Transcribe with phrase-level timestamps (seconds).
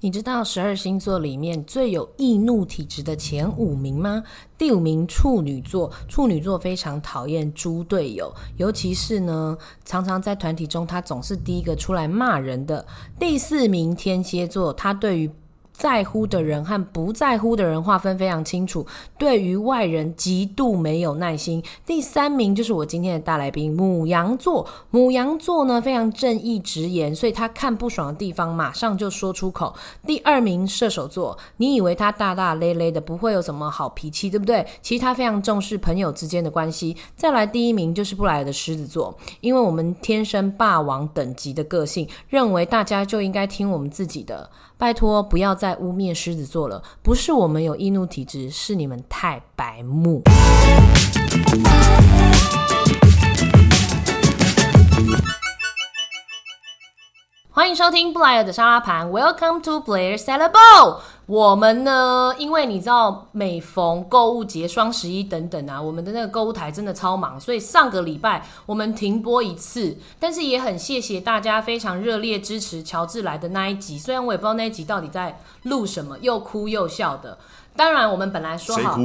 [0.00, 4.22] 你知道十二星座里面最有易怒体质的前五名吗？
[4.56, 12.86] 第五名处女座，处女座非常讨厌猪队友，尤其是呢，常常在团体中他总是第一个出来骂人的。
[13.18, 15.28] 第四名天蝎座，他对于
[15.78, 18.84] 在乎的人和不在乎的人划分非常清楚，
[19.16, 21.62] 对于外人极度没有耐心。
[21.86, 29.72] 第三名就是我今天的大来宾母羊座，母羊座呢非常正义直言，所以他看不爽的地方马上就说出口。
[30.04, 34.66] 第二名射手座，你以为他大大咧咧的不会有什么好脾气，对不对？
[34.82, 36.96] 其实他非常重视朋友之间的关系。
[37.14, 44.50] 再来第一名就是布莱尔的狮子座，因为我们天生霸王等级的个性，认为大家就应该听我们自己的。
[44.78, 50.22] 拜托，不要再污蔑狮子座了，不是我们有易怒体质，是你们太白目。
[57.58, 60.98] 欢迎收听布莱尔的沙拉盘，Welcome to Blair Salad Bowl。
[61.26, 69.98] 我们呢，因为你知道，每逢购物节、双十一等等啊，我们的那个购物台真的超忙，所以上个礼拜我们停播一次。
[70.20, 77.36] 但是也很谢谢大家非常热烈支持乔治来的那一集，虽然我也不知道那一集到底在录什么，又哭又笑的。
[77.74, 78.96] 当然，我们本来说好，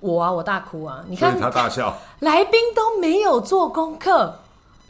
[0.00, 4.36] 我啊，我大哭啊，你看他大笑，来宾都没有做功课。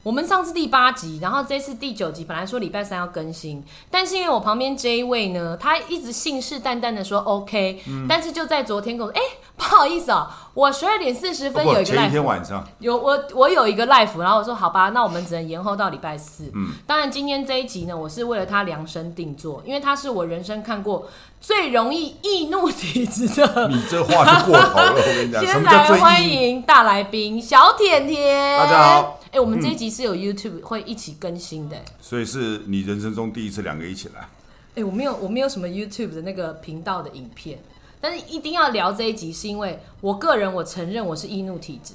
[0.03, 9.23] 我们上次第八集，然后这次第九集，本来说礼拜三要更新，但是因为我旁边这一位呢，他一直信誓旦旦的说 OK，但是就在昨天跟我说，哎，
[9.59, 16.51] 不好意思啊，我十二点四十分有一个 live，前一天晚上有我我有一个 live，然后我说好吧，那我们只能延后到礼拜四。
[16.55, 21.11] 嗯，当然今天这一集呢，我是为了他量身定做，因为他是我人生看过
[21.43, 23.69] 最容易易怒体质的。
[23.69, 25.45] 你这话就过头了，我跟你讲。
[25.45, 29.20] 先来欢迎大来宾小甜甜，大家好。
[29.33, 34.29] 哎，我们这一集是有 YouTube 会一起更新的，所以是你人生中第一次两个一起来。
[34.75, 37.59] 哎，我没有，我没有什么 YouTube 的那个频道的影片，
[38.01, 41.95] 但是一定要聊这一集，是因为我个人我承认我是易怒体质。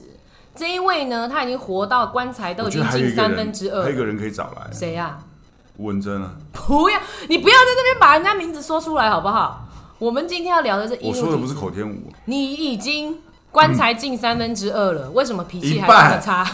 [0.55, 5.19] 这一位呢，他已经活到棺材都已经近三分之二，还有一个人可以找来，谁呀？
[5.77, 6.33] 吴文珍啊！
[6.53, 6.97] 不要，
[7.27, 9.67] 你不要在这边把人家名字说出来好不好？
[9.99, 13.19] 我们今天要聊的是，我说的不是口天舞，你已经
[13.51, 16.49] 棺材近三分之二了，为什么脾气还这么差？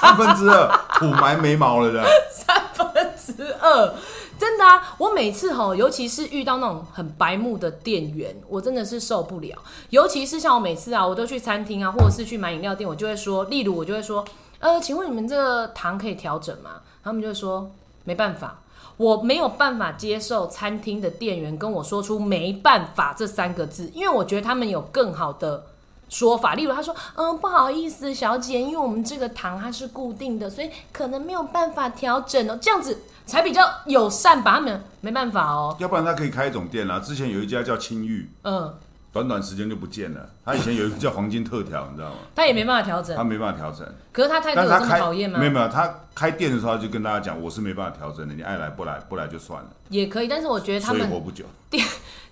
[0.00, 3.94] 三分之二土埋眉毛了的，三分之二，
[4.38, 4.94] 真的啊！
[4.96, 9.58] 我每次吼，尤其是遇到那种很白目的店员，我真的是受不了。
[9.90, 14.24] 尤其是像我每次啊，我都去餐厅啊，或者是去买饮料店，我就会说，例如我就会说，
[14.60, 16.80] 呃，请问你们这个糖可以调整吗？
[17.04, 17.70] 他们就会说
[18.04, 18.60] 没办法，
[18.96, 25.66] 我没有办法接受餐厅的店员跟我说出没办法这三个字，因为我觉得他们有更好的。
[26.10, 34.56] 说法，例如他说：“嗯，不好意思，小姐，因为我们这个糖它是固定的，所以可能没有办法调整哦，这样子才比较友善吧？
[34.56, 36.98] 他们没办法哦，要不然他可以开一种店啦。
[36.98, 38.74] 之前有一家叫青玉，嗯，
[39.12, 40.28] 短短时间就不见了。
[40.44, 42.16] 他以前有一个叫黄金特调，你知道吗？
[42.34, 43.86] 他也没办法调整，他没办法调整。
[44.10, 45.38] 可是他态度这么讨厌吗？
[45.38, 49.68] 没有没有，他开店的时候就跟大家讲，我是没办法调整的，你爱来不来，不来就算了。
[49.90, 51.44] 也可以，但是我觉得他们活不久。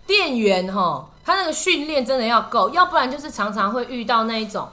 [0.08, 1.08] 店店员哈。
[1.24, 4.66] 他那个训练真的要够，要不然就是常常会遇到那一种，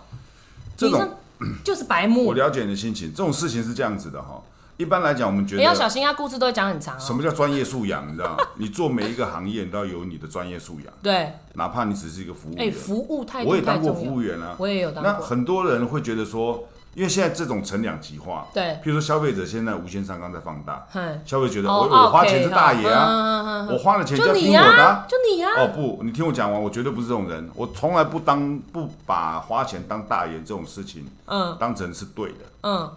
[0.77, 1.17] 这种
[1.65, 2.27] 就是白目。
[2.27, 4.41] 我了解你的心情，这种事情是这样子的哈。
[4.77, 6.97] 一般来讲，我们觉得你要小心，他故事都会讲很长。
[6.97, 8.07] 什么叫专业素养？
[8.07, 8.37] 你知道？
[8.55, 10.93] 你做每一个行业，你都要有你的专业素养。
[11.03, 15.11] 对，哪怕你只是一个服务员，哎，服务态度我也当过服务员啊，我也有当过。
[15.11, 16.69] 那很多人会觉得说。
[16.95, 20.87] 因为现在这种成两极化，对，譬如说消费者现在无限上纲在放大，
[21.25, 32.89] 消费觉得我我花钱是大爷啊，我花了钱就要听我的，就你呀，哦不，你听我讲完，我绝对不是这种人，我从来不当不把花钱当大爷这种事情，嗯，当成是对的，嗯，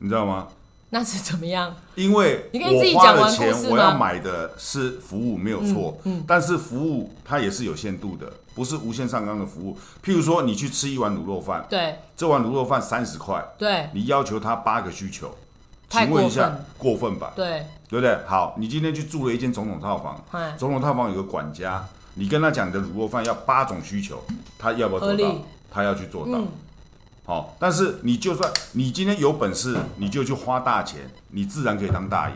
[0.00, 0.48] 你知道吗？
[0.96, 1.76] 那是怎么样？
[1.94, 5.98] 因为我花了钱，我要买的是服务，没有错。
[6.04, 9.76] 嗯，但是服务它也是有限度的，不是无限上纲的服务。
[10.02, 15.36] 譬如说，你去吃一碗卤肉饭，对，这碗卤肉饭三十块，对，你要求他八个需求，
[15.90, 17.34] 请问一下，过分吧？
[17.36, 18.16] 对，对不对？
[18.26, 24.24] 好，你今天去住了一间总统套房，总统套房有个管家，你跟他讲的卤肉饭要八种需求，
[24.58, 25.34] 他要不要做到？
[25.70, 26.40] 他要去做到。
[27.26, 32.34] 好，但是你就算你今天有本事，你就去花大钱，你自然可以当大爷。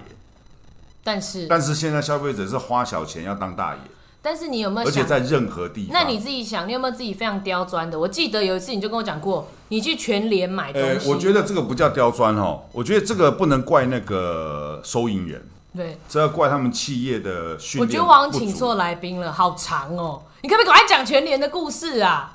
[1.05, 3.81] 但是，但是现在消费者是花小钱要当大爷。
[4.21, 4.87] 但是你有没有？
[4.87, 7.99] 而且在任何地方，那你自己想，你有没有自己非常刁钻的？
[7.99, 11.09] 我记得有一次你就跟我讲过，你去全联买东西。
[11.09, 15.41] 我觉得这个不叫刁钻哦，我觉得这个不能怪那个收银员，
[15.75, 17.89] 对，这要怪他们企业的训练。
[17.89, 22.35] 我觉得我请错来宾了，好长哦，你可不可以赶快讲全联的故事啊？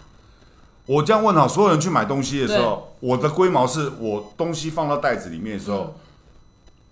[0.85, 5.95] 我这样问好，所有人去买东西的时候，我的龟毛是我东西放到袋子里面的时候，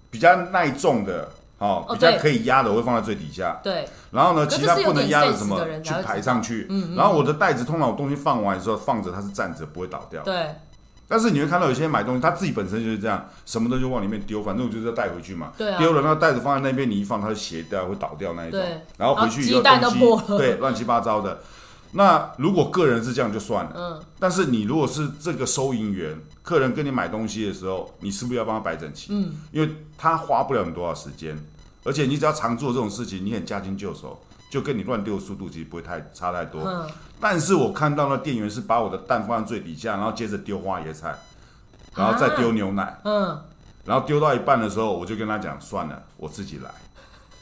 [0.09, 1.29] 比较耐重的，
[1.59, 3.59] 哦，比较可以压的我会放在最底下。
[3.63, 3.85] 对。
[4.11, 6.65] 然后呢，其他不能压的什么去排上去。
[6.69, 6.95] 嗯。
[6.95, 10.23] 然后我的袋子通常我东西放完之后放着，它是站着不会倒掉。
[10.23, 10.55] 对。
[11.07, 15.51] 但是你会看到有些人买东西，他自己本身就是这样，什么东西往里面丢，反正我就是要带回去嘛。
[15.55, 15.77] 对啊。
[15.77, 18.59] 丢了，那袋子放在那边，你一放，它就斜掉，会倒掉那一种。
[18.59, 18.81] 对。
[18.97, 21.41] 然后回去以后东西，对，乱七八糟的。
[21.93, 23.71] 那如果个人是这样就算了。
[23.75, 24.03] 嗯。
[24.19, 29.13] 但是你如果是这个收银员，客人跟你买东西的时候，你是不是要帮他摆整齐？
[29.13, 29.33] 嗯。
[29.51, 31.37] 因为他花不了你多少时间，
[31.83, 34.19] 而且你只要常做这种事情，你很驾轻就熟。
[34.49, 36.87] 就跟你乱丢的速度其实不会太差太多，嗯，
[37.19, 41.17] 但是我看到那店员是把我的蛋放在最底下，然后接着丢花椰菜，
[41.95, 43.41] 然后再丢牛奶，嗯，
[43.83, 46.69] 然后丢到一半的时候，我就跟他讲，算了，我自己来，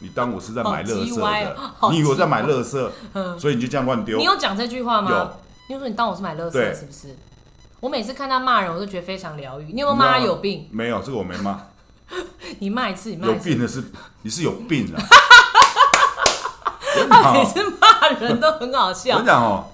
[0.02, 1.56] 你当我是在买乐色的，
[1.92, 2.92] 你以为我在买乐色，
[3.40, 4.18] 所以你就这样乱丢。
[4.18, 5.12] 你有讲这句话吗？
[5.12, 5.38] 有，
[5.68, 7.16] 你说你当我是买乐色是不是？
[7.80, 9.72] 我每次看他骂人，我都觉得非常疗愈。
[9.74, 10.68] 你有没有骂他有病？
[10.72, 11.62] 没有，这个我没骂。
[12.60, 13.84] 你骂一次，你骂有病的是
[14.24, 15.02] 你是有病啊。
[17.10, 19.14] 他每次骂人都很好笑。
[19.14, 19.66] 我跟你讲哦，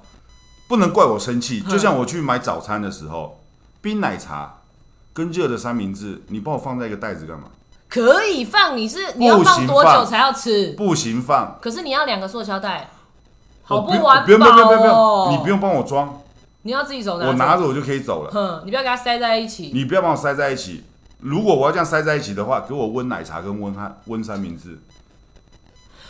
[0.67, 1.61] 不能怪我生气。
[1.61, 3.43] 就像我去买早餐的时候，
[3.81, 4.57] 冰奶茶
[5.13, 7.47] 跟热的三明治，你帮我放在一个袋子干嘛？
[7.97, 10.73] 可以放，你是你要放多久才要吃？
[10.77, 11.57] 不行放。
[11.59, 12.91] 可是你要两个塑胶袋，
[13.63, 14.25] 好不环保。
[14.25, 16.21] 不用不用不用不用，你不用帮我装，
[16.61, 18.31] 你要自己走我拿着我就可以走了。
[18.31, 19.71] 哼，你不要给它塞在一起。
[19.73, 20.83] 你不要帮我塞在一起。
[21.21, 24.77] 如果我要这样塞在一起的话，给我温奶茶跟温汉温三明治。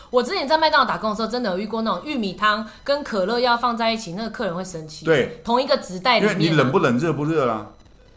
[0.09, 5.05] 我之前在麦当劳打工的时候，真的有遇过那种玉米汤跟可乐要放在一起，那个客人会生气。
[5.05, 7.67] 对，同一个纸袋里面，你冷不冷、热不热啦？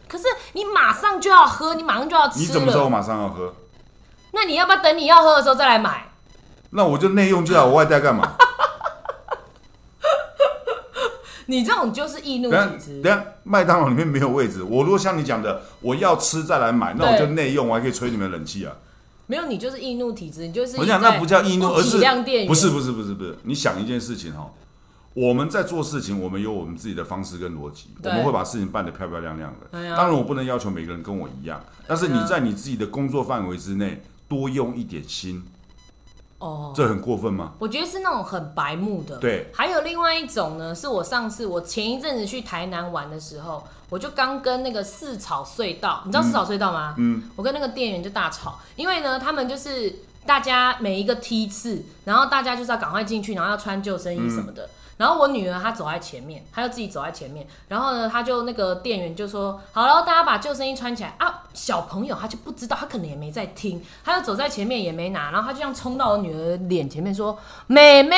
[0.09, 3.53] 可是你马上就要喝，你马上就要吃你怎么知道我马上要喝？
[4.31, 6.07] 那你要不要等你要喝的时候再来买？
[6.71, 8.35] 那我就内用就好，我外带干嘛？
[11.47, 13.01] 你这种就是易怒体质。
[13.01, 18.73] 等下麦当劳里面没有位置，我如果像你讲的，我要吃再来买，那我就内用，我还可以吹你们冷气啊。
[19.27, 21.97] 没有，你就是易怒体质，你就是我想那不叫易怒，而是
[22.47, 23.37] 不是不是不是不是。
[23.43, 24.49] 你想一件事情哈，
[25.13, 29.67] 我们在做事情，我们有我们自己的方式跟逻辑，我们会把事情办得漂漂亮亮的。
[29.95, 34.01] 当然，我不能要求每个人跟我一样，但是你在你自己的工作范围之内
[34.31, 35.43] 多用一点心。
[36.37, 37.51] 哦，这很过分吗？
[37.59, 39.17] 我觉得是那种很白目的。
[39.17, 46.95] 对，还有另外一种呢，是我上次我前一阵子去台南玩的时候，我就刚跟那个四草隧道，你知道四草隧道吗？
[46.97, 49.93] 嗯，我跟那个店员就大吵，因为呢，他们就是
[50.25, 54.69] 大家每一个梯次，然后大家就是要赶快进去，然后要穿救生衣什么的。
[54.97, 57.47] 然后我女儿她走在前面，她就自己走在前面。
[57.67, 68.15] 然后呢，她就那个店员就说：“好了，大家把救生衣穿起来啊！”小朋友他就不知道，他可能也没在听，他就走在前面也没拿，然后他就这样冲到我女儿脸前面说：“妹妹，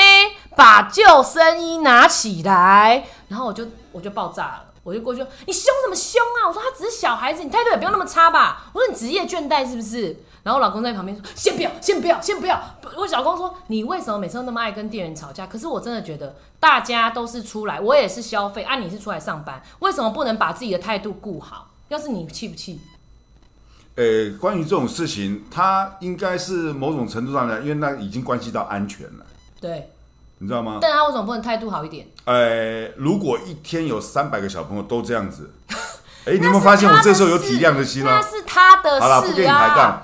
[0.55, 12.61] 把救生衣拿起来。”然后我就我就爆炸了，我就过去：“你凶什么凶啊？”我说：“他只是小孩子，你态度也不用那么差吧？”我说：“你职业倦怠是不是？”然后我老公在旁边说：“先不要，先不要，先不要。”
[12.95, 21.69] 我老公说：“你为什么每次都那么爱跟店员吵架？”可是我真的觉得大家都是出来，我也是消费，啊，你是出来上班，为什么不能把自己的态度顾好？
[21.87, 22.79] 要是你气不气？
[23.95, 29.25] 呃，关于这种事情，他应该是某种程度上呢，因为那已经关系到安全了。
[29.61, 29.91] 对，
[30.39, 30.79] 你知道吗？
[30.81, 32.05] 但他为什么不能态度好一点？
[32.25, 35.53] 呃，如果一天有三百个小朋友都这样子，
[36.25, 38.11] 哎，你有没有发现我这时候有体谅的心了？
[38.11, 38.99] 那是他的事啊。
[38.99, 40.03] 好了，不跟你抬杠。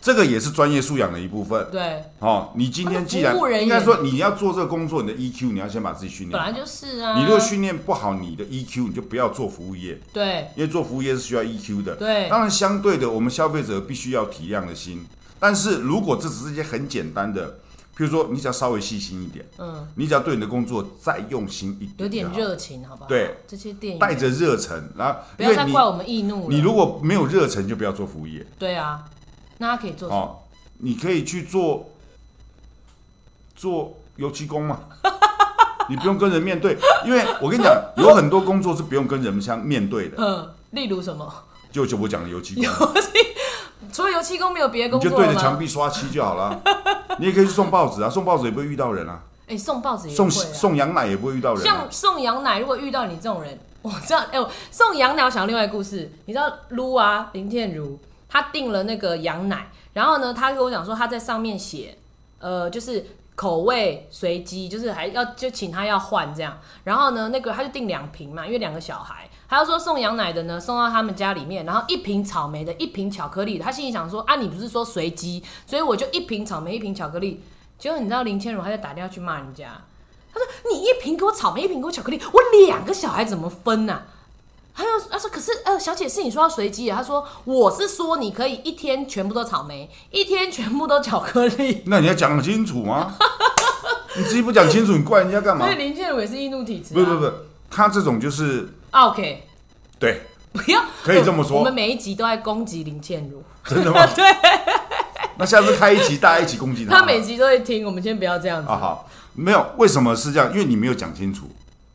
[0.00, 1.66] 这个也是专业素养的一部分。
[1.70, 6.32] 对，哦，你今天既然应该说你要做这个工作，你的 EQ 你要先把自己训练。
[6.32, 7.18] 本来就是啊。
[7.18, 10.00] 你如果训练不好你的 EQ，你就不要做服务业。
[10.12, 10.48] 对。
[10.56, 11.96] 因为做服务业是需要 EQ 的。
[11.96, 12.28] 对。
[12.28, 15.06] 当然，相对的，我们消费者必须要体谅的心。
[15.38, 17.58] 但是如果这只是一些很简单的，
[17.96, 23.08] 譬如说你只要稍微细心一点，嗯，你只要对你的工作再用心一点，有点热情，好不好？
[23.08, 26.48] 对，这些店带着热忱，然后不要再怪我们易怒。
[26.48, 28.46] 你如果没有热忱，就不要做服务业。
[28.58, 29.04] 对啊，
[29.60, 30.42] 那他可以做什么？
[30.78, 31.90] 你可以去做
[33.54, 34.80] 做油漆工嘛，
[35.90, 40.16] 你不用跟人面对，因为我跟你讲，有很多工作是不用跟人相面对的。
[40.18, 41.30] 嗯，例如什么？
[41.70, 42.64] 就就我讲的油漆工。
[42.64, 43.10] 油漆
[43.92, 46.60] 除了油漆工没有别的工作你就对着墙壁刷漆就好了。
[47.18, 49.20] 你也可以去送报纸啊，送报纸也不会遇到人啊。
[49.46, 51.62] 哎，送报纸也送送羊奶也不会遇到人。
[51.62, 54.20] 像送羊奶，如果遇到你这种人，我知道。
[54.32, 54.38] 哎，
[54.70, 57.98] 送羊奶我想另外一个故事，你知道撸啊林天如，
[58.30, 59.70] 他订了那个羊奶。
[59.92, 61.98] 然后呢，他跟我讲说他在上面写，
[62.38, 66.56] 呃，就是口味随机，就是还要就请他要换这样。
[66.84, 73.58] 然后呢，那个他就订两瓶嘛，因为两个小孩，他要说送羊奶的呢送到他们家里面，然后一瓶草莓的，一瓶巧克力。
[73.58, 77.42] 他心里想说啊，你不是说随机，所以我就一瓶草莓，一瓶巧克力。
[77.78, 79.72] 结果你知道林千如他就打电话去骂人家，
[80.32, 84.02] 他说你一瓶给我草莓，一瓶给我巧克力，我两个小孩怎么分呢？
[84.72, 91.82] 还有他说可是呃小姐是你说要随机的，他说我是说你可以一天全部都草莓，一天全部都巧克力。
[91.86, 93.14] 那你要讲清楚吗？
[94.16, 95.66] 你自己不讲清楚，你怪人家干嘛？
[95.66, 96.94] 所以林建伟是易怒体质。
[96.94, 97.30] 不不不，
[97.70, 99.46] 他这种就是 OK。
[99.98, 100.22] 对，
[100.52, 101.58] 不要可以这么说。
[101.58, 104.06] 我们每一集都在攻击林建如，真的吗？
[104.14, 104.24] 对。
[105.36, 106.98] 那下次开一集，大家一起攻击他。
[107.00, 108.68] 他每集都会听，我们先不要这样子。
[108.68, 110.50] 啊好，没有，为什么是这样？
[110.52, 111.50] 因为你没有讲清楚。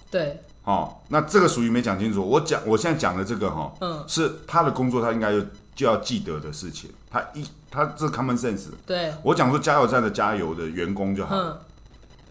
[0.09, 0.41] 对。
[0.65, 2.27] 哦，那这个属于没讲清楚。
[2.27, 5.45] 我讲，我现在讲的这个哈，嗯，是他的工作，他应该就
[5.75, 6.89] 就要记得的事情。
[7.09, 8.69] 他一，他这 common sense。
[8.85, 9.13] 对。
[9.21, 11.35] 我讲说加油站的加油的员工就好。
[11.35, 11.57] 嗯。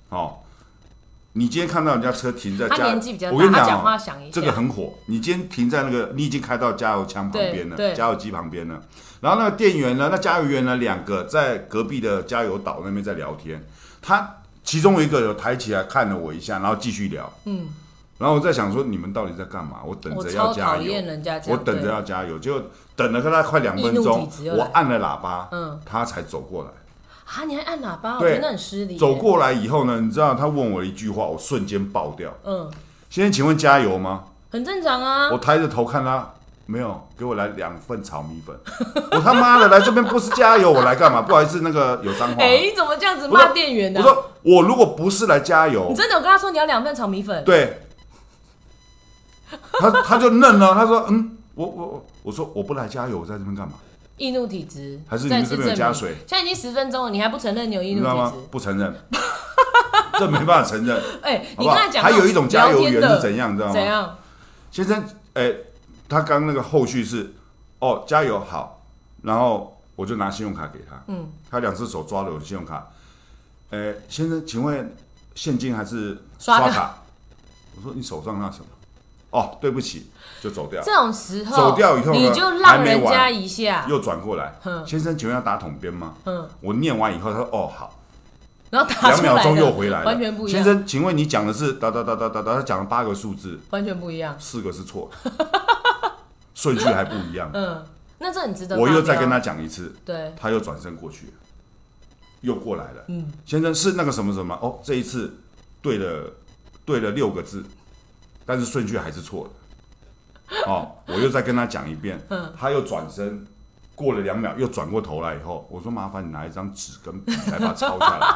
[0.08, 0.38] 哦，
[1.34, 4.92] 你今天看到人家车停在，他年纪比较大，我跟你讲，这个很火。
[5.06, 8.80] 你今天停在那个，你已经开到加油枪旁边了，加油机旁边了。
[9.20, 13.64] 然后那个店员呢，那加油员呢，两个在隔壁的加油岛那边在聊天。
[14.02, 17.32] 他其中一个有抬起来看了我一下，然后继续聊。
[17.44, 17.68] 嗯。
[18.16, 19.78] 然后我在想说，你们到底在干嘛？
[19.84, 20.92] 我等着要加油，
[21.48, 22.62] 我等着要加油，就
[22.94, 26.70] 等了他快两分钟，我按了喇叭，嗯，他才走过来。
[27.24, 28.18] 啊，你还按喇叭？
[28.18, 28.96] 我觉得很失礼。
[28.96, 32.32] 走过来以后呢，你知道他问我一句话，我瞬间爆掉。
[32.44, 32.70] 嗯，
[33.10, 34.22] 先生，请问加油吗？
[34.50, 35.30] 很正常啊。
[35.32, 36.32] 我抬着头看他，
[36.66, 38.56] 没有，给我来两份炒米粉。
[39.10, 41.20] 我他妈的来这边不是加油，我来干嘛？
[41.20, 42.40] 不好意思，那个有脏话。
[42.40, 44.00] 哎，你怎么这样子骂店员呢？
[44.00, 47.42] 我说我如果不是来加油，你真的有跟他说你要两份炒米粉？
[47.44, 47.80] 对。
[49.80, 53.74] 他他就愣了，他说：“嗯，我我我说我不来加油，我在这边干嘛？
[54.16, 56.14] 易怒体质还是你们这边有加水？
[56.26, 58.46] 现在已经十分钟了，你还不承认你有易怒体质？
[58.50, 58.94] 不承认，
[60.18, 61.02] 这没办法承认。
[61.22, 63.72] 哎，你刚才讲还有一种加油员是怎样，你知道吗？
[63.74, 64.18] 怎样？
[64.70, 65.52] 先生，哎，
[66.08, 67.34] 他刚那个后续是
[67.80, 68.82] 哦，加油好，
[69.22, 72.86] 然后我就拿信用卡给他，嗯，他两只手抓了我的信用卡，
[73.70, 74.94] 哎，先生，请问
[75.34, 77.02] 现金还是刷卡？
[77.76, 78.66] 我说你手上那什么？”
[79.34, 80.06] 哦，对不起，
[80.40, 80.80] 就走掉。
[80.82, 84.54] 这种时候走掉以后你就让人家一下，又转过来。
[84.86, 86.14] 先生，请问要打桶边吗？
[86.24, 88.00] 嗯，我念完以后，他说：“哦，好。”
[88.70, 90.64] 然后打两秒钟又回来了，完全不一样。
[90.64, 95.08] 先生，请问你讲的是哒哒哒哒哒哒，他讲了八个数字，完全不一样，四个是错，
[96.54, 97.50] 顺序还不一样。
[97.54, 97.84] 嗯，
[98.18, 98.76] 那这很值得。
[98.76, 101.32] 我又再跟他讲一次，对，他又转身过去，
[102.40, 103.04] 又过来了。
[103.08, 104.58] 嗯，先生是那个什么什么？
[104.60, 105.32] 哦，这一次
[105.80, 106.32] 对了，
[106.84, 107.64] 对了六个字，
[108.46, 109.50] 但是顺序还是错的。
[110.66, 112.20] 哦，我又再跟他讲一遍，
[112.58, 113.46] 他又转身，
[113.94, 118.26] 过了两秒又转过头来以后，我说麻烦你拿一张纸跟笔来把它抄下来。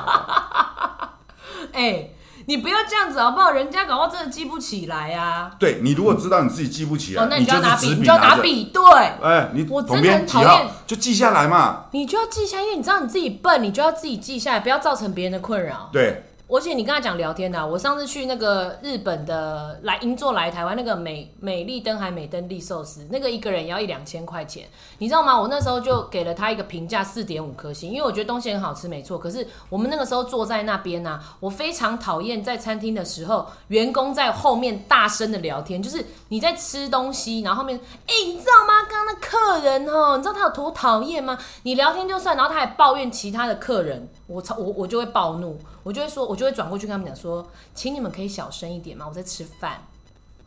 [1.72, 2.10] 哎，
[2.46, 3.50] 你不要这样子好不好？
[3.50, 5.54] 人家搞不好真的记不起来啊。
[5.58, 8.64] 对你如果知道你自己记不起来，那你就拿笔，你就拿笔。
[8.72, 8.82] 对，
[9.22, 11.84] 哎，你我真的很讨厌，就记下来嘛。
[11.92, 15.90] 你就要记下，因为你知道你自己笨，你就要自己记下来，不要造成别人的困扰。
[15.92, 16.24] 对。
[16.50, 25.38] 而且你跟他讲聊天的，我上次去那个日本的来银座来台湾那个美美丽登海美登利寿司，那个一个人要一两千块钱，你知道吗？
[25.38, 29.18] 我那时候就给了他一个评价四点五颗星，因为我觉得东西很好吃，没错。
[29.18, 38.88] 可是我们那个时候坐在那边呢，我非常讨厌在餐厅的时候员工在后面大声的聊天，就是你在吃东西，然后后面，哎，你知道吗？
[38.88, 41.38] 刚刚那客人哦，你知道他有多讨厌吗？
[41.64, 44.08] 你聊天就算，然后他还抱怨其他的客人。
[44.26, 49.04] 我操，我我就会暴怒，我就会说，我就会转过去跟他们讲说，请你们可以小声一点吗？
[49.08, 49.82] 我在吃饭，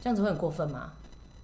[0.02, 0.92] 这样子会很过分吗？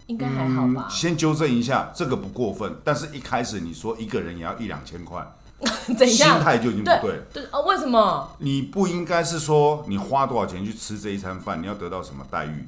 [0.07, 0.87] 应该还好吧。
[0.89, 5.21] 先纠正一下，这个不过分，但是一开始你说一个人也要一两千块，
[5.97, 6.35] 怎样？
[6.35, 7.21] 心态就已经不对。
[7.33, 8.29] 对哦，为什么？
[8.39, 12.65] 你不应该是说你花多少钱去吃这一餐饭，你要得到什么待遇？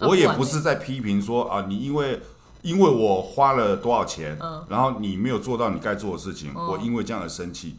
[0.00, 2.20] 我也不是在批评说啊，你因为
[2.62, 4.36] 因为我花了多少钱，
[4.68, 7.76] 然后你没有做到你该做的事情，我因为这样的生气。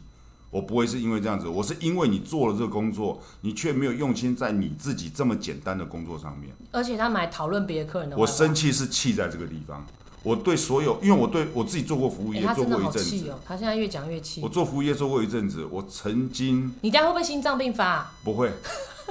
[0.52, 6.54] 我不会是因为这样子，我是因为你做了这个工作，你却没有用心在你自己这么简单的工作上面。
[6.70, 8.16] 而且他们还讨论别的客人的。
[8.18, 9.84] 我生气是气在这个地方。
[10.22, 13.34] 我对所有，因为我对我自己做过服务业，做过一阵子。
[13.44, 14.42] 他现在越讲越气。
[14.42, 16.72] 我做服务业做过一阵子，我曾经。
[16.82, 18.12] 你家会不会心脏病发？
[18.22, 18.52] 不会。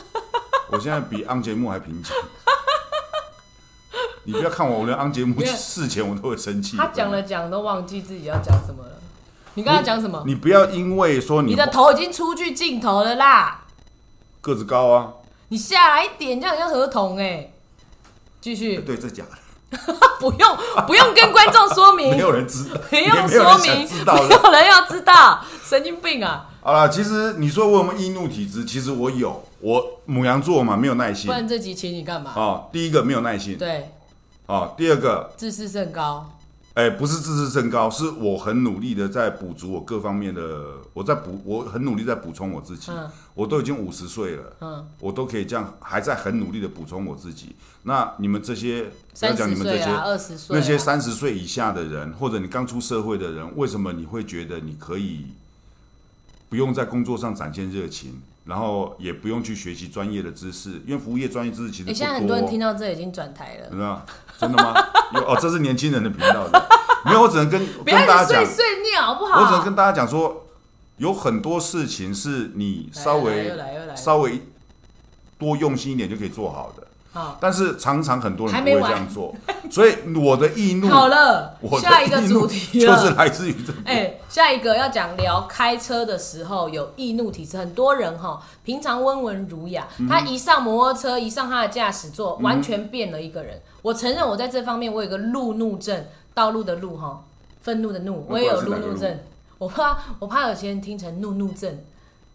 [0.72, 2.16] 我现在比安节目还平静。
[4.24, 6.78] 你不要看我，我连安节目事前我都会生气。
[6.78, 9.02] 他讲了讲都忘记自己要讲什么了。
[9.56, 10.24] 你刚才讲什么？
[10.26, 13.66] 你不要因为说你的头已经出去镜头了啦。
[14.42, 15.14] 个子高啊！
[15.50, 17.52] 你下来一点，这样像合同哎。
[18.40, 18.78] 继续。
[18.78, 19.38] 对，这假的。
[20.20, 26.50] 不用不用跟观众说明， 没有人知道，没有说明，没有人要知道，神经病啊！
[26.62, 28.66] 好了，其实你说我有没有易怒体质？
[28.66, 31.28] 其实我有，我母羊座嘛，没有耐心。
[31.28, 32.34] 不然这集请你干嘛？
[32.36, 33.58] 哦，第一个没有耐心。
[33.58, 33.92] 对。
[34.48, 36.30] 哦，第二个自视甚高。
[36.74, 42.92] 哎，不是自视甚高，是我很努力的在补足我各方面的，我在补，我很努力在补充我自己。
[42.92, 47.56] 嗯，我都已经五十岁了，嗯，我都可以这样，还在很努力的补充我自己。
[47.84, 55.26] 那你们这些，要讲你们这些二十岁那些三十岁以下的人，或者你刚出社会的人，为什么你会觉得你可以
[56.48, 60.82] 不用在工作上展现热情，然后也不用去学习专业的知识？
[60.86, 61.94] 因为服务业专业知识其实不多。
[61.96, 64.06] 现在很多人听到这已经转台了，真的
[64.40, 64.74] 真的吗？
[65.14, 66.70] 有哦，这是年轻人的频道的，
[67.06, 69.42] 没有，我只能跟跟大家讲，碎碎念好不好？
[69.42, 70.48] 我只能跟大家讲说，
[70.98, 73.54] 有很多事情是你稍微
[73.96, 74.42] 稍微
[75.38, 76.88] 多用心一点就可以做好的。
[77.42, 79.36] 但是常常很多人不会这样做，
[79.70, 81.58] 所以我的易怒好了。
[81.60, 83.74] 我下一个主题就是来自于这。
[83.84, 93.62] 哎，下一个要讲聊开车的时候有易怒体质，很多人哈，平常温文儒雅，他一上摩托车，一上他的驾驶座，完全变了一个人。
[93.82, 97.26] 我承认我在这方面我有个路怒症，道路的路哈，
[97.62, 99.20] 愤怒的怒，我也有路怒症。
[99.58, 101.78] 我怕我怕有些人听成怒怒症，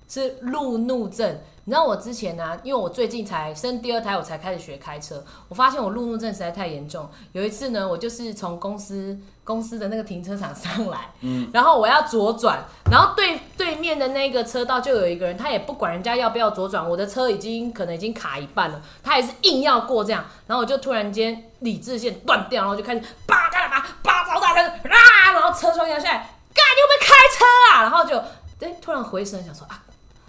[0.06, 1.38] 是路怒症。
[1.68, 5.24] 你知道我之前呢，因为我最近才生第二胎，我才开始学开车。
[5.48, 7.10] 我发现我路怒症实在太严重。
[7.32, 26.18] 有一次呢，我就是从公司公司的那个停车场 上来，嗯，然后我要左转，然后对对面的那个车道就有一个人，他也不管人家要不要左转，我的车已经可能已经卡一半了，他也是硬要过这样，然后我就突然间理智线断掉，然后就开始叭干嘛叭超大声啊，然后车窗摇下来，
[26.54, 27.44] 干你有没有开车
[27.74, 27.82] 啊？
[27.82, 28.16] 然后就
[28.64, 29.82] 哎突然回神想说啊。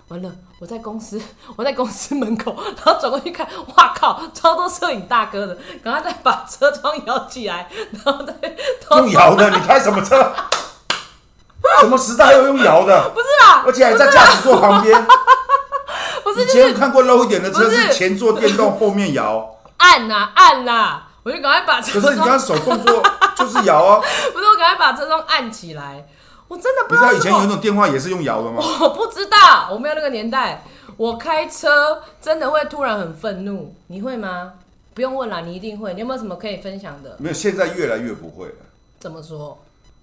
[0.09, 1.21] 完了，我在公司，
[1.57, 3.45] 我在公司门口， 然后转过去看，
[3.75, 8.33] 哇靠，超多摄影大哥的，赶快再把车窗摇起来， 然后再
[8.97, 10.33] 用摇的，你开什么车？
[11.81, 13.09] 什么时代要用摇的？
[13.09, 15.05] 不是啊，而且还在驾驶座旁边。
[16.23, 23.03] 不是，以前看过 low 一点的车是前座电动，后面摇，按呐按呐，我就赶快把车可是你刚手动作
[23.35, 23.99] 就是摇啊，
[24.33, 26.07] 不是，我赶快把车窗按起来。
[26.47, 28.61] 我真的不知道以前有一种电话也是用摇的吗？
[28.81, 30.63] 我不知道，我没有那个年代。
[30.95, 34.53] 我开车真的会突然很愤怒，你会吗？
[34.93, 35.93] 不用问了，你一定会。
[35.93, 37.15] 你有没有什么可以分享的？
[37.19, 38.55] 没有，现在越来越不会了。
[38.99, 39.59] 怎么说？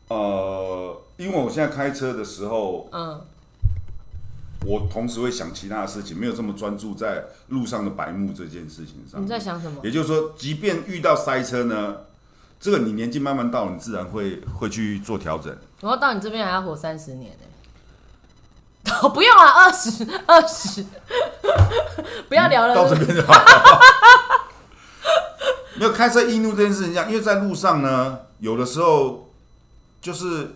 [0.09, 3.21] 呃，因为我现在开车的时候，嗯，
[4.65, 9.21] 我同时会想其他的事情，没有这么专注在路上的白目这件事情上。
[9.21, 9.81] 你在想什么？
[9.83, 11.97] 也就是说，即便遇到塞车呢？
[12.61, 15.55] 这个你年纪慢慢到，你自然会会去做调整。
[15.81, 20.85] 我要到你这边还要活三十年呢， 哦不用啊，二十二十，
[22.29, 22.75] 不要聊了。
[22.75, 23.35] 到这边就好。
[25.77, 29.29] 没有开车易怒这件事情，这样，因为在路上呢，有的时候
[30.01, 30.53] 就是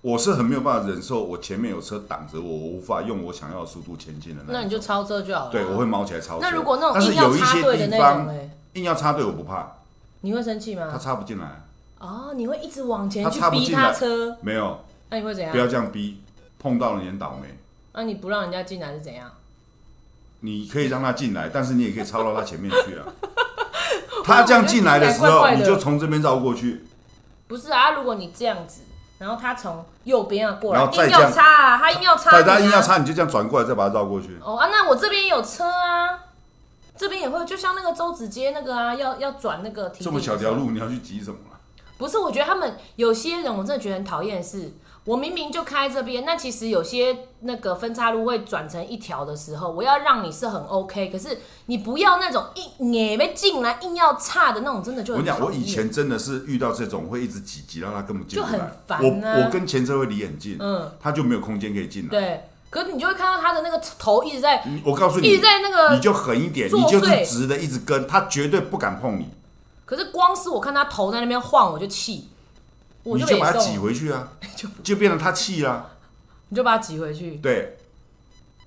[0.00, 4.42] 我是很没有办法忍受，我前面有车挡着我，我无法用我想要的速度前进的。
[4.48, 5.50] 那你就超车就好了。
[5.52, 6.40] 对，我会猫起来超车。
[6.40, 9.76] 那如果那种硬要插队的那种硬要插队我不怕。
[10.22, 10.88] 你会生气吗？
[10.90, 11.62] 他插不进来。
[11.98, 14.36] 哦，你会一直往前去逼他车？
[14.40, 14.84] 没有。
[15.10, 15.52] 那你会怎样？
[15.52, 16.20] 不要这样逼，
[16.58, 17.48] 碰到了你很倒霉。
[17.92, 19.30] 那你不让人家进来是怎样？
[20.40, 23.06] 你可以让他进来，但是你也可以超到他前面去啊。
[24.24, 26.84] 他这样进来的时候，你就从这边绕过去。
[27.46, 28.80] 不是啊，如果你这样子，
[29.18, 34.38] 然后他从右边要过来，硬要插啊，他硬要插，对，他硬要插，你就这样转过来，再把他绕过去。
[34.42, 36.18] 哦啊，那我这边有车啊。
[36.96, 39.88] 这边也会，就像那个周子街那个啊，要要转那个。
[39.90, 41.36] 这么小条路，你要去急什么？
[41.98, 44.72] 不是，我觉得他们有些人，我真的觉得很讨厌的是，
[45.04, 52.44] 我明明就开这边，那其实有些那个分岔路会转成一条的时候，我要让你是很 OK，可是你不要那种
[52.78, 55.14] 硬也没进来，硬要差的那种，真的就。
[55.14, 59.00] 我跟你讲，我以前真的是遇到这种会一直挤挤让他根本进不来，就很烦。
[59.00, 62.08] 我我跟前车会离很近，嗯，他就没有空间可以进来。
[62.08, 62.44] 对。
[62.72, 69.28] 可是你就会看到他的那个头一直在，我告诉你，一直在那个，你就狠一点，你就是直的一直跟，他绝对不敢碰你。
[69.84, 72.30] 可是光是我看他头在那边晃，我就气，
[73.02, 75.84] 我就把他挤回去啊， 就就变成他气啦。
[76.48, 77.36] 你就把他挤回去。
[77.36, 77.76] 对，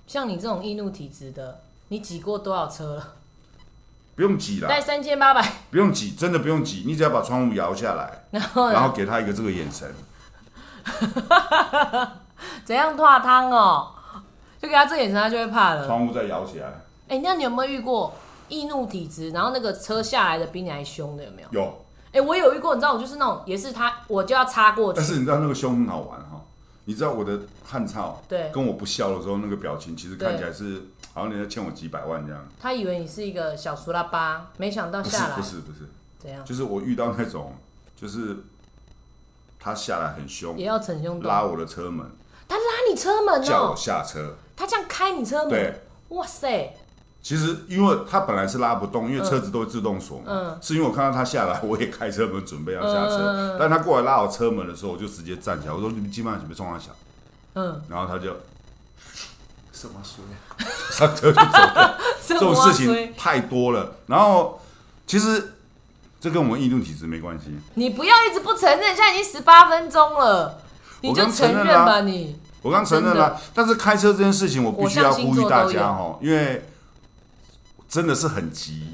[0.06, 3.14] 像你这种易怒体质的，你挤过多少车了？
[4.14, 9.92] 不用挤了，带三千八百，不用挤，真的不用挤，你只要把窗户摇下来，然后然后给他一个这个眼神，
[12.64, 13.94] 怎样化汤哦？
[14.66, 15.86] 就给他这眼神，他就会怕了。
[15.86, 16.66] 窗户再摇起来。
[17.08, 18.12] 哎，那你有没有遇过
[18.48, 21.48] 易怒体质，然后那个车下来的比你还凶的有没有？
[21.52, 21.82] 有。
[22.12, 24.96] 哎，我有遇过，你知道，我就是那种，也是他，我就要插过去。
[24.96, 26.42] 但是你知道那个凶很好玩哈？
[26.86, 32.46] 你知道我的汗操，对，跟我不笑的时候那个表情，其实看起来是好像人家欠我几百万这样。
[32.60, 35.80] 他以为你是一个小苏拉巴，没想到下来不是不是
[36.18, 36.44] 怎样？
[36.44, 37.54] 就是我遇到那种，
[38.00, 38.36] 就是
[39.58, 42.06] 他下来很凶，也要逞凶，拉我的车门。
[42.48, 44.36] 他拉你车门哦，叫我下车。
[44.56, 46.74] 他这样开你车门，对，哇塞！
[47.22, 50.56] 其实因为他本来是拉不动，因为车子都会自动锁嘛。
[50.62, 56.92] 是因为我看到他下来，我也开车门准备要下车，但他过来拉我车门的时候，我就直接站起来，我说：“你们基本上准备撞他小。”
[57.58, 58.36] 嗯，然后他就
[59.72, 60.22] 什么水
[60.92, 61.98] 上车就走了。
[62.24, 63.96] 这种事情太多了。
[64.06, 64.60] 然后
[65.04, 65.54] 其实
[66.20, 67.46] 这跟我们易怒体质没关系。
[67.74, 70.60] 你不要一直不承认，现在已经十八分钟了，
[71.00, 72.38] 你就承认吧你。
[72.66, 76.64] 我刚承认了，但是开车这件事情，我必须要呼吁大家哦，因为
[77.88, 78.88] 真的是很急，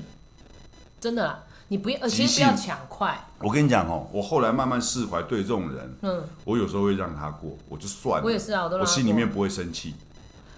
[1.00, 3.18] 真的，你不要，而且不要抢快。
[3.38, 8.24] 我跟你讲哦，我后来慢慢释怀，对这种人，嗯，我有时候会让他过，我就算了。
[8.26, 9.94] 我也是啊，我都我心里面不会生气。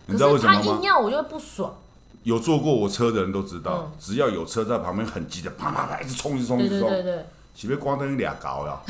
[0.06, 0.60] 你知道为什么吗？
[0.60, 1.72] 他硬要，我就会不爽。
[2.24, 8.82] 有坐过我车的人都知道，只要有车在旁边，很急的，啪啪啪，一直冲，一直冲，一直冲，对对对，前面光灯俩高了，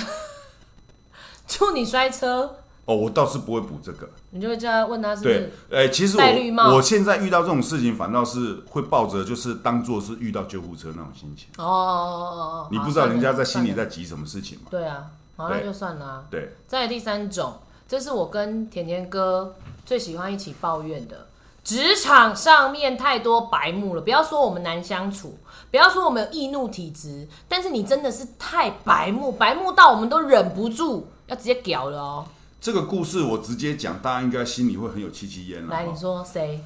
[1.47, 2.57] 祝你摔车。
[2.87, 4.09] 哦，我倒是不会补这个。
[4.31, 5.25] 你就会叫他问他是不？
[5.25, 11.49] 对，哎，其实我我现在遇到这种事情，反倒是会抱着就是当做是遇到救护车那种心情。
[11.57, 14.66] 哦哦哦哦哦你不知道人家在心里在急什么事情吗？
[14.70, 16.25] 对啊，好，那就算了。
[16.31, 16.53] 对。
[16.66, 17.55] 再来第三种，
[17.88, 19.55] 这是我跟甜甜哥
[19.87, 21.27] 最喜欢一起抱怨的，
[21.62, 24.03] 职场上面太多白目了。
[24.03, 25.38] 不要说我们难相处，
[25.70, 32.27] 不要说我们有易怒体质，但是你真的是太白目，白目到我们都忍不住要直接屌了哦。
[32.64, 35.70] 这个故事我直接讲，大家应该心里会很有戚戚焉了。
[35.70, 36.64] 来，你说谁？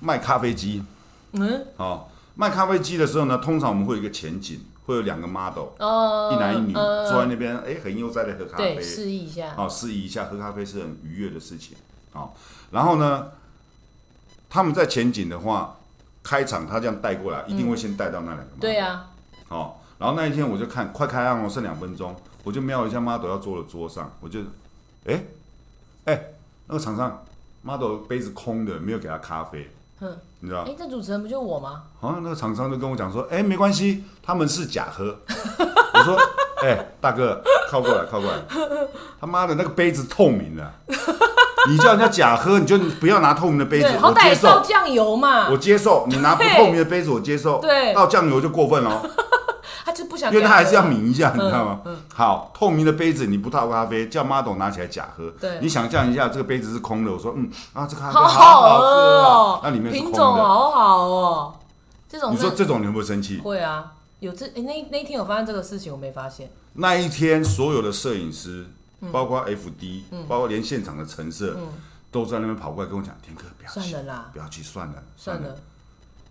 [0.00, 0.82] 卖咖啡机。
[1.30, 1.64] 嗯。
[1.76, 9.54] 哦，卖咖啡机的时候呢，通常我们会有一个前景，会有两个 model，哦，一男一女坐在那边，哎，很悠哉的喝咖啡，示意一下。
[9.56, 11.76] 哦，示意一下，喝咖啡是很愉悦的事情。
[12.14, 12.32] 哦，
[12.72, 13.28] 然后呢，
[14.50, 15.76] 他们在前景的话，
[16.24, 18.54] 开场他这样带过来，一定会先带到那两个。
[18.58, 19.06] 对呀。
[19.50, 24.40] 哦，然后那一天我就看，快开案哦，剩两分钟，我就瞄一下 model 要坐的桌上，我就。
[25.08, 25.24] 哎，
[26.04, 26.22] 哎，
[26.66, 27.24] 那个厂商
[27.62, 30.64] ，model 杯子空的，没有给他咖啡，嗯，你知道？
[30.66, 31.84] 哎，这主持人不就我吗？
[31.98, 35.18] 好像那个厂商就跟我讲说，哎，没关系，他们是假喝。
[35.94, 36.18] 我说，
[36.62, 38.38] 哎，大哥，靠过来，靠过来，
[39.18, 40.72] 他妈的那个杯子透明的，
[41.68, 44.48] 你叫人家假喝，你就不要拿透明的杯子，我接受。
[44.48, 46.06] 倒酱油嘛，我接受。
[46.06, 47.60] 你拿不透明的杯子，我接受。
[47.60, 49.02] 对，倒酱油就过分了。
[50.26, 51.80] 因为他还是要抿一下，你知道吗？
[52.14, 55.30] 好，透明的杯子你不倒咖啡，叫 model 拿起来假喝。
[55.40, 57.12] 对，你想象一下，这个杯子是空的。
[57.12, 61.54] 我说，嗯啊，这咖啡好好喝哦，那里面品种好好哦。
[62.08, 63.38] 这种你说这种你会不会生气？
[63.38, 66.50] 会啊，有这哎那那一天有发生这个事情，我没发现。
[66.74, 68.66] 那一天所有的摄影师，
[69.12, 71.56] 包括 FD，包括连现场的陈设，
[72.10, 75.54] 都在那边跑过来跟我讲：“天哥，不要算了啦，不要去算了，算了。”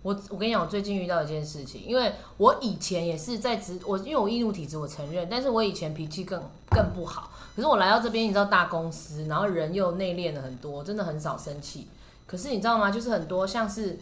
[0.08, 7.30] 我我跟你讲，我最近遇到一件事情，因为我以前也是在职，我因为我易怒体质，我承认，但是我以前脾气更更不好。
[7.54, 11.90] 可是我来到这边，你知道大公司，然后人又内敛了很多，真的很少生气。
[12.26, 12.90] 可是你知道吗？
[12.90, 14.00] 就是很多像是，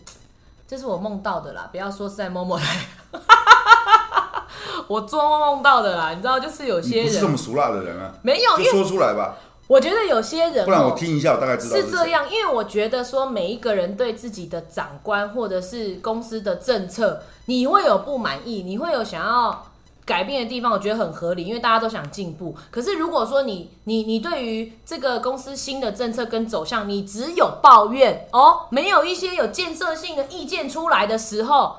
[0.67, 2.85] 这是我梦到的啦，不要说是在某某来，
[4.87, 6.11] 我做梦梦到的啦。
[6.11, 9.35] 你知道，就是有些人是这么俗辣的人啊，没有，就说出来吧。
[9.67, 12.29] 我觉得有些人，不然我听一下，我大概知道是这样。
[12.29, 19.65] 因为我觉得说每一个人对自己的长官或者是公司的政策，你会有不满意，你会有想要
[20.05, 22.55] 改变的地方，我觉得很合理，因为大家都想进步。
[22.69, 31.77] 可是如果说你你你对于这个公司新的政策跟走向，你只有抱怨哦，没有一些有建设性的意见出来的时候，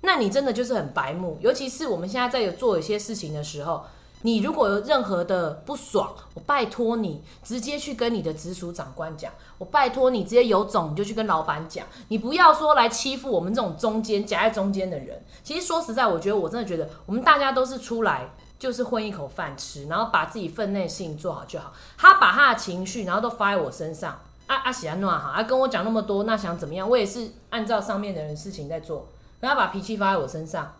[0.00, 1.36] 那你真的就是很白目。
[1.42, 3.84] 尤其是我们现在在有做一些事情的时候。
[4.22, 9.32] 你如果有任何的不爽，我拜托你直接去跟你的直属长官讲。
[9.58, 15.24] 我拜托你直接有种你就去跟老板讲，你不要说来欺负我们这种中间夹在中间的人。
[15.42, 18.28] 其实说实在，我觉得我真的觉得我们大家都是出来
[18.58, 21.72] 就是混一口饭吃，然后把自己分内事情做好就好。
[21.96, 26.88] 他把他的情绪然后都发在我身上，阿阿喜安诺哈，他跟我讲那么多，那想怎么样？
[26.88, 29.06] 我也是按照上面的人事情在做，
[29.40, 30.74] 然后把脾气发在我身上，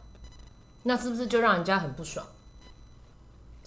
[0.82, 2.26] 那是不是就让人家很不爽？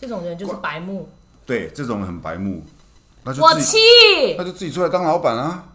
[0.01, 1.07] 这种人就是白目，
[1.45, 2.63] 对，这种人很白目，
[3.23, 3.77] 那就我气，
[4.35, 5.67] 那就自己出来当老板啊。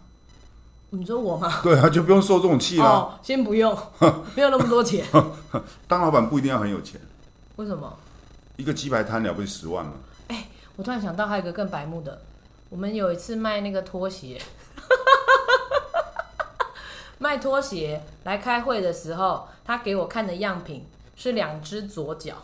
[0.89, 1.61] 你说我吗？
[1.63, 3.17] 对啊，就不用受这种气了。
[3.23, 3.73] 先不用，
[4.35, 5.05] 没有那么多钱。
[5.87, 6.99] 当老板不一定要很有钱。
[7.55, 7.97] 为什么？
[8.57, 9.93] 一个鸡排摊了不起十万吗？
[10.27, 12.19] 哎，我突然想到还有一个更白目的，
[12.69, 14.41] 我们有一次卖那个拖鞋，
[17.17, 20.85] 卖拖鞋来开会的时候，他给我看的样品
[21.15, 22.43] 是两只左脚。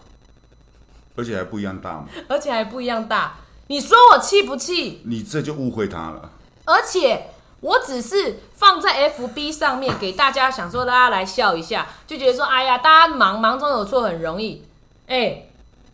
[1.15, 2.05] 而且还不一样大嘛？
[2.27, 3.33] 而且还不一样大，
[3.67, 5.01] 你说我气不气？
[5.05, 6.29] 你这就误会他了。
[6.65, 7.27] 而且
[7.59, 14.63] 我只是放在 FB 上面给大家，想说大家来笑一下，就觉得说，哎呀，大家忙忙中有错很容易，
[15.07, 15.43] 哎，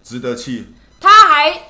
[0.04, 0.74] 值得气。
[1.02, 1.62] 他还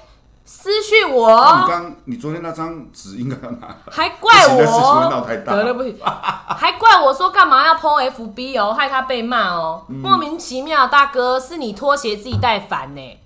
[0.46, 1.62] 私讯我。
[1.62, 13.20] 你刚你昨天那张纸应该要拿，还怪我，事情闹太大，得了不行，还怪我说干嘛要 PO FB 哦，害他被骂哦，莫名其妙，大哥是你拖鞋自己带反呢。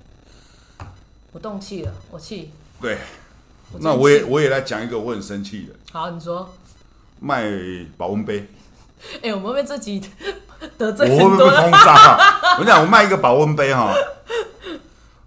[1.34, 2.52] 我动气了，我气。
[2.80, 2.98] 对，
[3.80, 5.74] 那我也我也来讲一个我很生气的。
[5.92, 6.54] 好，你说。
[7.20, 7.46] 卖
[7.98, 8.48] 保温杯。
[9.24, 10.02] 哎，我们被这集
[10.78, 12.18] 得罪我会不会被封杀？
[12.60, 13.94] 我讲，我卖一个保温杯哈。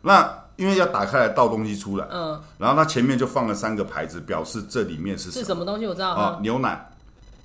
[0.03, 5.87] 那因为要打开来倒东西出来，嗯，然后它前面就放了三个牌子，表示这里面是是什么东西？
[5.87, 6.91] 我知道啊，牛奶、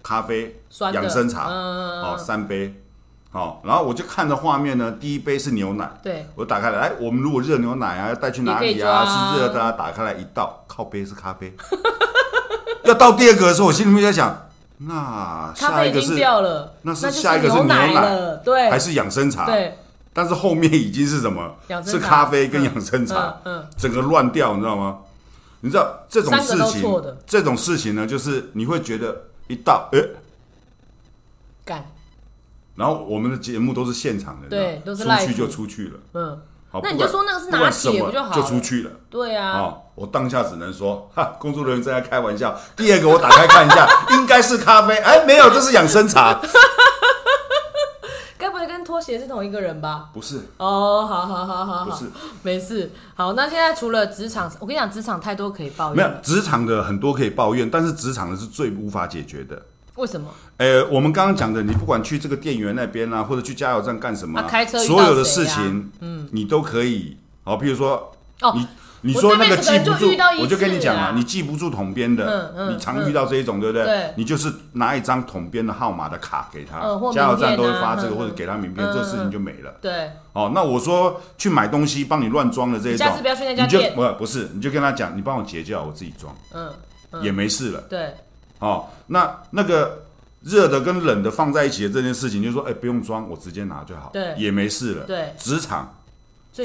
[0.04, 0.62] 咖啡、
[0.93, 2.82] 养生茶，嗯哦，三杯。
[3.32, 9.34] 好，然后我就看着画面呢，第一杯是牛奶，对，我打开来，哎，我们如果热牛奶啊，要带去哪里啊？
[9.34, 11.56] 是热的，啊，打开来一倒，靠杯是咖啡。
[12.84, 19.46] 要倒第二个的时候，我心里面在想，那下一个是掉了，那是下一个是牛奶，对，还是养生茶？
[19.46, 19.78] 对，
[20.12, 21.56] 但是后面已经是什么？
[21.86, 24.98] 是咖啡跟养生茶，嗯，整个乱掉，你知道吗？
[25.62, 30.00] 你知道这种事情，这种事情呢，就是你会觉得一倒，哎，
[31.63, 31.86] 干。
[32.82, 36.00] 然后我们的节目都是现场的，对，都是出去就出去了。
[36.13, 36.41] 嗯，
[36.72, 38.34] 好，那你就说那个是拿铁不就好？
[38.34, 38.89] 就出去了。
[39.08, 39.60] 对啊。
[39.60, 42.60] 哦，我当下只能说，哈，工作人员正在开玩笑。
[42.76, 44.98] 第二个我打开看一下， 应该是咖啡。
[44.98, 46.41] 哎，没有，这是养生茶。
[48.39, 50.10] 该不会跟拖鞋是同一个人吧？
[50.12, 50.38] 不是。
[50.58, 52.06] 哦，好好好好好，不是，
[52.41, 52.91] 没事。
[53.13, 55.98] 好，那现在除了职场，我跟你讲，职场太多可以抱怨。
[55.98, 59.62] 没有，职场的很多可以抱怨，但是职场的是最无法解决的。
[60.02, 60.28] 为什么？
[60.58, 67.18] 呃，我们刚刚讲的，你不管去这个店员那边啊，或者去加油站干什么，开车所有的事情，嗯，你都可以。
[67.44, 68.12] 好，比如说，
[68.42, 68.68] 哦，你
[69.02, 70.12] 你说那个记不住，
[70.42, 73.86] 我就跟你讲啊，你记不住统编的，你常遇到这一种，对不对？
[73.86, 76.80] 对，你就是拿一张统编的号码的卡给他，
[77.14, 79.72] 加油站都会发这个，或者给他名片，这个事情就没了。
[79.82, 86.72] 对，哦，那我说去买东西帮你乱装的这一种，下次不要去那家店，不不是，你就跟他讲，你帮我结叫，我自己装，嗯，
[87.22, 87.82] 也没事了。
[87.90, 88.14] 对，
[88.62, 90.06] 哦，那那个。
[90.43, 95.06] 热的跟冷的放在一起的这件事情，就说哎，不用装，我直接拿就好，对，也没事了。
[95.06, 95.93] 对，职场，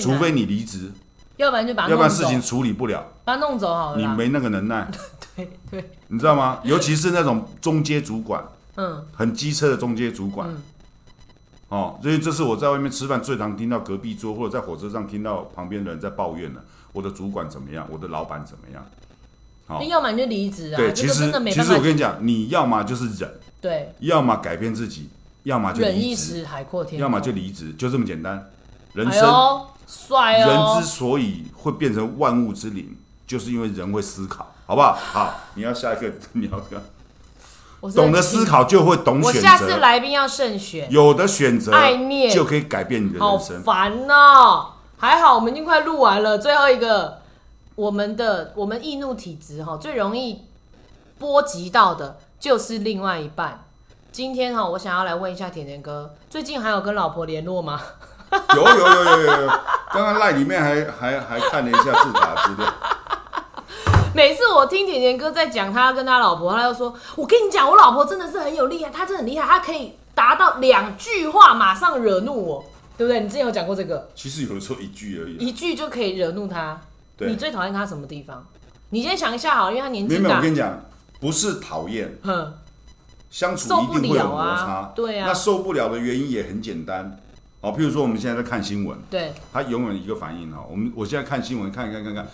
[0.00, 0.90] 除非你离职，
[1.36, 4.00] 要不然就把，要不然事情处理不了，把它弄走好了。
[4.00, 4.90] 你没那个能耐，
[5.36, 6.60] 对对，你知道吗？
[6.64, 8.42] 尤其是那种中阶主管，
[8.76, 10.48] 嗯，很机车的中阶主管，
[11.68, 18.82] 哦，所以这是我在外面吃饭最常听到隔壁桌或者在火车上听到旁边的人在抱怨的，我的主管怎么样，我的老板怎么样。
[19.66, 20.76] 好，要么你就离职啊。
[20.76, 23.30] 对，其实其实我跟你讲，你要么就是忍。
[23.60, 25.08] 对，要么改变自己，
[25.42, 28.48] 要么就忍一时，海阔天要么就离职，就这么简单。
[28.92, 29.22] 人生
[29.86, 34.92] 帅哦，人之所以会变成万物之灵，就是因为人会思考，好不好？
[34.92, 39.38] 好，你要下一个，你要这个，懂得思考就会懂选择。
[39.38, 43.62] 我下次来宾要慎选，有的选择爱念就可以改变你的人生。
[43.62, 47.18] 烦呐，还好我们已经快录完了，最后一个，
[47.76, 50.42] 我们的我们易怒体质哈，最容易
[51.18, 52.18] 波及到的。
[52.38, 53.64] 就是另外一半。
[54.12, 57.80] 今天哈，我想要来问一下甜甜哥，最近还有跟老婆联络吗？
[58.54, 59.48] 有有有有有有，
[59.90, 62.74] 刚刚赖里面还还还看了一下字卡资料。
[64.14, 72.64] 每次我听甜甜哥在讲他跟他老婆，他就说：“我跟你讲，我老婆真的是很有厉害，她真的很厉害，她可以达到两句话马上惹怒我，
[72.98, 73.20] 对不对？
[73.20, 74.08] 你之前有讲过这个？
[74.14, 76.78] 其实有的时候一句而已，一句就可以惹怒他。
[77.18, 78.46] 你最讨厌他什么地方？
[78.90, 80.36] 你先想一下好，因为他年纪大。
[80.36, 80.80] 我跟你讲。
[81.18, 82.52] 不是讨厌，哼。
[83.30, 85.26] 相处一定会有摩擦，对啊。
[85.26, 87.18] 那受不了的原因也很简单，
[87.62, 92.28] 哦，譬如说我们现在在看新闻，对，他永远一个反应哦，我们我现在看新闻，看一看看看，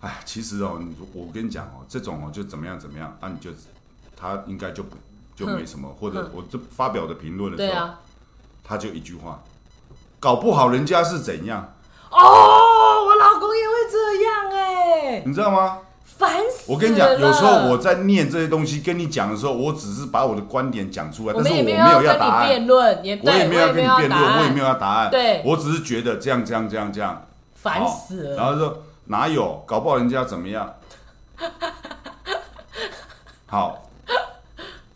[0.00, 0.80] 哎，其实哦，
[1.12, 3.50] 我跟你讲哦，这种哦就怎么样怎么样，那你就
[4.16, 4.96] 他应该就不
[5.34, 7.90] 就没什么，或者我这发表的评论的时候，
[8.62, 9.42] 他就一句话，
[10.20, 11.74] 搞不好人家是怎样？
[12.10, 15.78] 哦，我老公也会这样哎，你知道吗？
[16.18, 16.64] 烦死！
[16.66, 22.48] 我跟你讲，有时候我在念这些东西跟你讲的时候，我只是把我的观点讲出来，但是我没有要答案。
[22.48, 25.08] 辩论，我也没有要跟你辩论，我也没有要答案。
[25.10, 28.34] 对，我只是觉得这样这样这样这样，烦死了。
[28.36, 30.74] 然后说哪有，搞不好人家怎么样？
[33.46, 33.88] 好，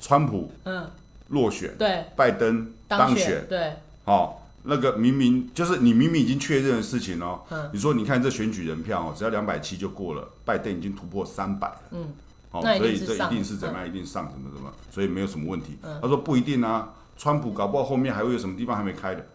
[0.00, 0.90] 川普嗯
[1.28, 4.41] 落选，对，拜登当选，对，好。
[4.64, 7.40] 那个明明就是你明明已经确认的事情哦，
[7.72, 12.12] 你说你看这选举人票哦，只要两百七就过了，拜登已经突破三百了，嗯，
[12.52, 15.76] 哦，所以这一定是怎么样，一定上什么什么，所以没有什么问题。
[16.00, 19.26] 他说不一定啊，川普搞不好后面还会有什么地方还没开的，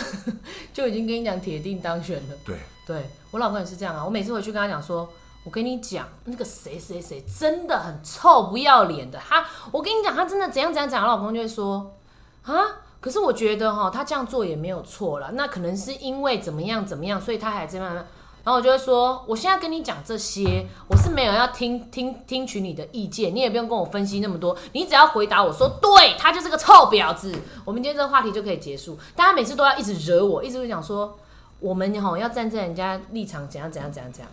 [0.74, 2.36] 就已经跟你讲铁定当选了。
[2.44, 5.08] 对，对我老公也是这样啊，我每次回去跟他讲说，
[5.44, 11.96] 我跟你讲那个谁谁谁真的很臭不要脸的，他我跟你讲他真的怎样怎样讲，我老公就会说
[12.42, 12.54] 啊。
[13.00, 15.30] 可是我觉得哈，他这样做也没有错了。
[15.32, 18.06] 那可能是因为怎么样怎么样，所以他还在慢慢。
[18.44, 27.32] 然后我就会说，我现在跟你讲这些，我是没有要听听听取你的意见，你也不用跟我分析那么多，你只要回答我说，对他就是个臭婊子，
[27.64, 28.98] 我们今天这个话题就可以结束。
[29.14, 31.18] 大家每次都要一直惹我，一直会讲说，
[31.60, 34.30] 我们吼要站在人家立场，怎样怎样怎样怎样。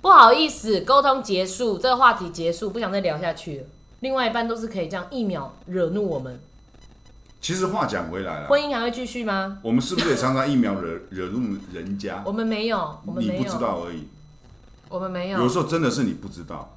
[0.00, 3.64] 不好意思，沟通结束，这个话题结束，不想再聊下去了。
[4.00, 6.40] 另外一半都是可以这样一秒惹怒我们。
[7.46, 9.58] 其实话讲回来了，婚姻还会继续吗？
[9.62, 12.20] 我们是不是也常常一秒惹惹怒人家？
[12.26, 14.08] 我们没有，我们你不知道而已。
[14.88, 16.76] 我们没有，有时候真的是你不知道。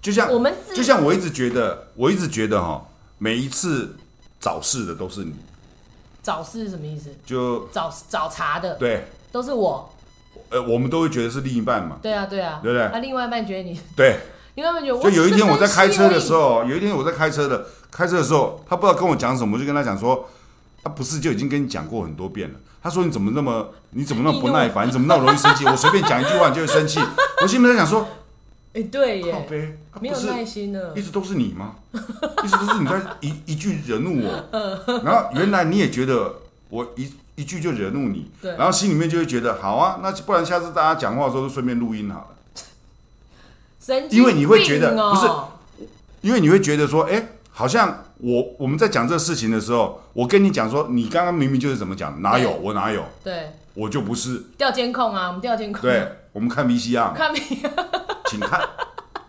[0.00, 2.86] 就像我们，就像我一直觉得，我一直觉得哈，
[3.18, 3.96] 每一次
[4.38, 5.34] 找事的都是你。
[6.22, 7.10] 找事是什么意思？
[7.26, 9.92] 就找找茬的，对，都是我。
[10.50, 11.98] 呃，我们都会觉得是另一半嘛。
[12.00, 12.88] 对啊，对啊，对不对？
[12.92, 14.20] 那另外一半觉得你对，
[14.54, 17.66] 另外一半觉得就有一天我在开车的时候，有一天我在开车的。
[17.90, 20.28] 开车的时候，他不知道跟我讲什么，我就跟他讲说
[20.82, 24.88] ：“他不是就已经跟你讲过很多遍了。”他说：“你怎么那么，你怎么那么不耐烦？
[24.88, 25.66] 你怎么那么容易生气？
[25.66, 26.98] 我随便讲一句话你就会生气。”
[27.42, 28.06] 我心里面在想说
[28.72, 31.74] ：“哎，对耶，靠背，没有耐心了，一直都是你吗？
[31.92, 36.36] 一直都是你在一一句惹怒我，然后原来你也觉得
[36.70, 42.36] 我一一句就惹怒你，然后心里面就会觉得好啊，那不然下次大家讲话的时候就顺便录音好了。
[44.10, 45.86] 因为你会觉得不是，
[46.20, 47.28] 因为你会觉得说，哎。”
[47.60, 53.04] 好像我我们在讲这个事情的时候，我跟你讲说，你刚刚明明就是怎么讲，哪有我哪有？
[53.22, 55.82] 对，我就不是调监控啊，我们调监控。
[55.82, 57.38] 对，我们看 V C R，看 V，
[58.30, 58.60] 请看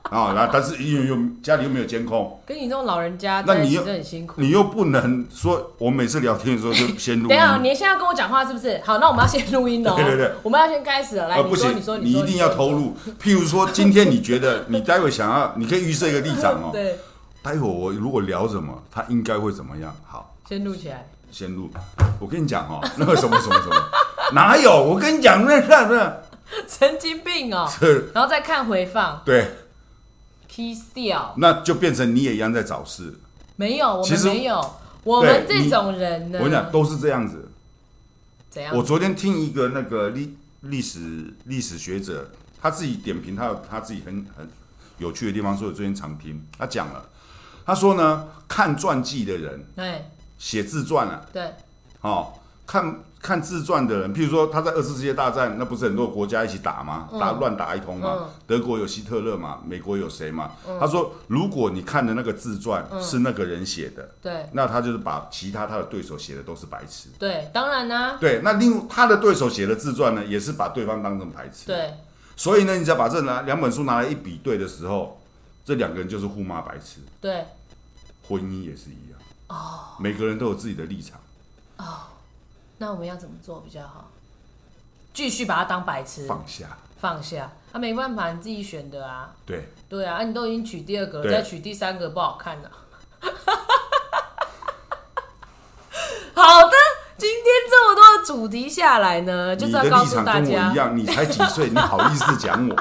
[0.03, 7.27] 啊，然后但是又又家里又没有监控，跟你这种老人家，那你又很辛苦，你又不能说，我每次聊天的时候就先录。
[7.29, 8.79] 等下，你现在要跟我讲话是不是？
[8.85, 9.93] 好，那我们要先录音哦。
[9.99, 11.27] 对对对，我们要先开始了。
[11.27, 12.95] 来，不行，你说，你一定要偷录。
[13.21, 16.69] 譬如说，今天你觉得你待会想要，你可以预设一个立场哦。
[16.73, 16.95] 对。
[17.41, 19.95] 待会我如果聊什么，他应该会怎么样？
[20.05, 21.07] 好，先录起来。
[21.31, 21.69] 先录。
[22.19, 23.75] 我跟你讲哦， 那个什么什么什么，
[24.33, 24.71] 哪有？
[24.83, 26.17] 我跟你讲，那那那
[26.67, 27.67] 神经病哦。
[27.69, 29.21] 是然后再看回放。
[29.25, 29.49] 对。
[30.47, 31.33] P 掉。
[31.37, 33.13] 那就变成你也一样在找事。
[33.55, 34.73] 没有，我们没有。
[35.03, 37.49] 我们这种人呢，我跟你讲都是这样子。
[38.49, 38.75] 怎样？
[38.75, 42.29] 我昨天听一个那个历历史历史学者，
[42.61, 44.47] 他自己点评，他有他自己很很
[44.97, 47.07] 有趣的地方，所以我最近常听他讲了。
[47.65, 50.05] 他说呢，看传记的人，对，
[50.37, 51.53] 写自传啊，对，
[52.01, 52.33] 哦，
[52.65, 57.07] 看看自传的人，譬如说他在二次世界大战，那不是很多国家一起打吗？
[57.19, 60.51] 打乱打一通嘛，德国有希特勒嘛，美国有谁嘛？
[60.79, 71.93] 他说，如果你看的那个自传是那个人写的，对，那他就是把其他他的对手写的都是白痴，对，当然啦，对，那另他的对手写的自传呢，也是把对方当成白痴，对，
[72.35, 75.20] 所以呢，你只要把这拿两本书拿来一比对的时候。
[75.63, 77.01] 这两个人就是互骂白痴。
[77.19, 77.45] 对，
[78.27, 79.19] 婚姻也是一样。
[79.47, 81.19] 哦，每个人都有自己的立场。
[81.77, 82.07] 哦，
[82.77, 84.09] 那我们要怎么做比较好？
[85.13, 86.25] 继续把他当白痴？
[86.25, 87.51] 放下，放下。
[87.73, 89.33] 他没办法，你自己选的啊。
[89.45, 92.71] 对，对啊，你都已经娶第二个，再娶第三个不好看了。
[96.33, 96.71] 好的，
[97.17, 102.75] 今天这么多的主题下来呢，就是要告诉大家，一样，你才几岁，你好意思讲我？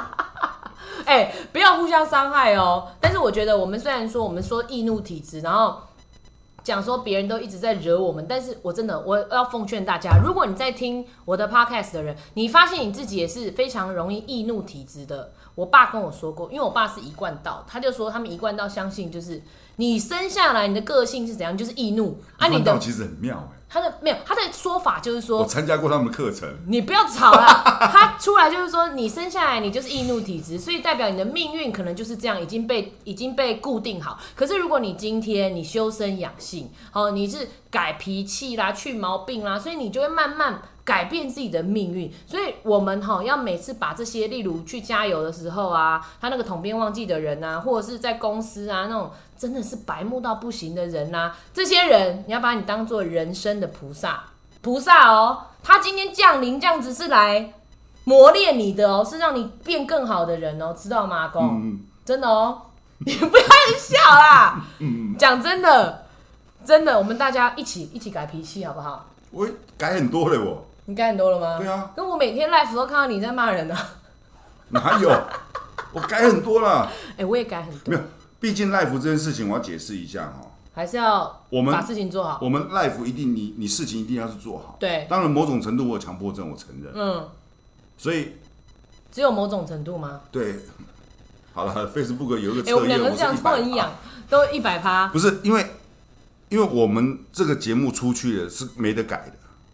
[1.10, 2.86] 哎，不要互相伤害哦。
[3.00, 5.80] 但是我觉得，我们虽然说我们说易怒体质，然后
[6.62, 15.32] 讲说别人都一直在惹我们，但是我真的我要奉劝大家，如果你在听我的 podcast 的人，你发现你自己也是非常容易易怒体质的。
[15.56, 19.42] 我爸跟我说过，因为我爸是一贯道，他就说他们一贯道相信就是
[19.76, 22.20] 你生下来你的个性是怎样，就是易怒。
[22.38, 23.59] 啊，你的其实很妙哎。
[23.72, 26.48] 他的没有，他的说法就是说，我参加过他们的课程。
[26.66, 34.18] 你不要吵了， 他出来就是说，你生下来你就是易怒体质，所以代表你的命运可能就是这样，已经被已经被固定好。
[34.34, 40.60] 可是如果你今天你修身养性，哦，你是改脾气啦，去毛病啦，所以你就会慢慢。
[40.84, 54.24] 改变自己的命运，所以我们哈要每次把这些，例如去加油的时候啊，他那个统编忘记的人啊，或者是在公司啊那种真的是白目到不行的人呐，这些人你要把你当做人生的菩萨，
[54.62, 57.52] 菩萨哦，他今天降临这样子是来
[58.04, 61.78] 磨练你的哦，是让你变更好的人哦，知道吗，公？
[62.04, 62.62] 真的哦，
[63.06, 63.44] 你不要
[63.78, 64.64] 笑啦，
[65.18, 66.06] 讲真的，
[66.64, 69.06] 真的，我们大家一起一起改脾气好不好？
[69.30, 70.66] 我改很多了我。
[70.90, 71.56] 你改很多了吗？
[71.56, 73.76] 对啊，跟我每天 live 都看到你在骂人呢。
[74.70, 75.08] 哪有？
[75.92, 76.90] 我改很多了。
[77.16, 77.92] 哎，我也改很多。
[77.92, 78.02] 没有，
[78.40, 80.50] 毕竟 live 这件事情，我要解释一下哈。
[80.74, 82.40] 还是要我们把事情做好。
[82.42, 84.76] 我们 live 一定，你你事情一定要是做好。
[84.80, 85.06] 对。
[85.08, 86.92] 当然，某种程度我有强迫症，我承认。
[86.92, 87.28] 嗯。
[87.96, 88.32] 所以。
[89.12, 90.22] 只有某种程度吗？
[90.32, 90.56] 对。
[91.52, 93.92] 好了，Facebook 有一个测验，我们两个这样都很痒，
[94.28, 95.06] 都一百趴。
[95.08, 95.64] 不是因为，
[96.48, 99.32] 因为我们这个节目出去了是没得改的。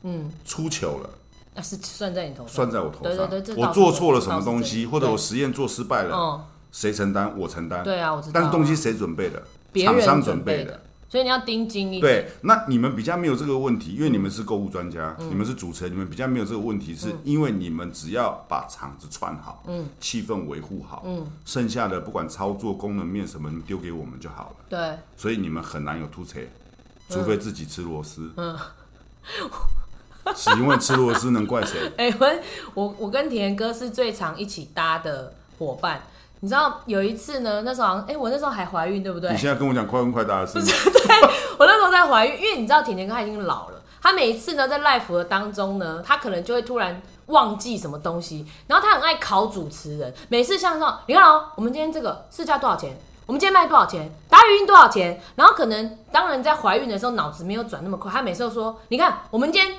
[0.08, 1.10] 嗯，出糗了，
[1.54, 3.28] 那是算在你头上，算在我头上。
[3.28, 7.36] 对对对，我做错了什么东西，或者我实验做失败了，谁承担？
[7.36, 7.82] 我承担。
[7.82, 8.32] 对啊，我知道。
[8.32, 9.42] 但是东西谁准备的？
[9.84, 10.80] 厂商准备的。
[11.08, 12.02] 所以你要盯紧一点。
[12.02, 24.56] 对，那你们比较没有这个问题，因为你们是购物专家，你们是主持人，你们比较没有这个问题，是因为你们只要把场子串好，嗯，气氛维护好，嗯，剩下的不管操作、功能面什么，丢给我们就好了。
[24.68, 24.98] 对。
[25.16, 26.40] 所以你们很难有突车，
[27.08, 28.32] 除非自己吃螺丝。
[28.36, 28.56] 嗯。
[30.34, 31.78] 是因为吃螺丝能怪谁？
[31.96, 32.28] 哎，我
[32.74, 36.02] 我我跟田哥是最常一起搭的伙伴。
[36.40, 39.30] 你知道有一次呢，那时候哎，我那时候还怀孕，对不对？
[39.30, 40.60] 你现在跟我讲快问快答的事。
[40.62, 41.20] 对，
[41.58, 52.94] 我那时候在怀孕，因为你知道甜甜哥他已经老了，他每一次呢在 life 的当中呢，他可能就会突然忘记什么东西，然后他很爱考主持人，每次像说，你看哦，我们今天这个市价多少钱？
[53.24, 54.12] 我们今天卖多少钱？
[54.28, 55.18] 打语音多少钱？
[55.36, 59.74] 然后可能当然在怀孕的时候脑子没有转那么快，他每次都说，你看我们今天。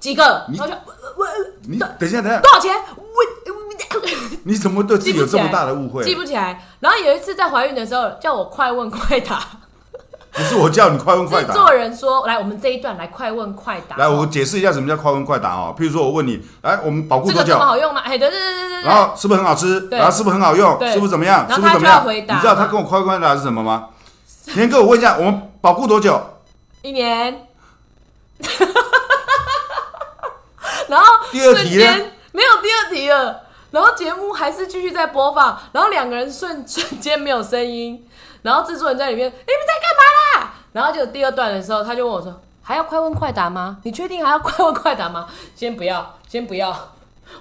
[0.00, 0.22] 几个？
[0.48, 0.72] 然后就
[1.16, 1.26] 我
[1.68, 2.74] 你等一下，等一下，多少钱？
[2.96, 3.02] 我
[4.44, 6.02] 你怎么对自己有这么大的误会？
[6.04, 6.62] 记不起来。
[6.80, 9.42] 然后有一次在怀孕的时候，叫我快问快答。
[10.32, 11.52] 不是我叫你快问快答。
[11.52, 13.96] 做人说来，我们这一段来快问快答。
[13.96, 15.74] 来，我解释一下什么叫快问快答哦。
[15.76, 17.58] 譬如说我问你，来，我们保护多久？
[17.58, 18.00] 好用吗？
[18.04, 18.82] 哎，对对对对对。
[18.82, 19.88] 然后是不是很好吃？
[19.90, 20.70] 然后是不是很好用？
[20.92, 21.46] 是不是怎么样？
[21.50, 22.04] 是不是怎么样？
[22.06, 23.88] 你知道他跟我快问快答是什么吗？
[24.26, 26.20] 先跟我问一下，我们保护多久？
[26.82, 27.46] 一年。
[30.88, 38.08] 然后瞬间没有第二题了，然后节目还是继续在播放，然后两个人瞬 瞬间没有声音，
[38.42, 40.54] 然后制作人在里面，你们在干嘛啦？
[40.72, 43.78] 然后就第二段的时候，他就问我说：“还要快问快答吗？
[43.84, 46.94] 你确定还要快问快答吗？”先不要，先不要，